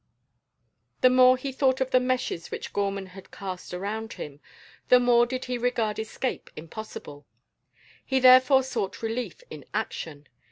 [1.01, 4.39] The more he thought of the meshes which Gorman had cast around him,
[4.89, 7.27] the more did he regard escape impossible.
[8.03, 10.25] He therefore sought relief in action.